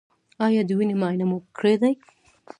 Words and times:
ایا 0.45 0.61
د 0.67 0.71
وینې 0.77 0.95
معاینه 1.01 1.25
مو 1.29 1.37
کړې 1.57 1.73
ده؟ 1.81 1.89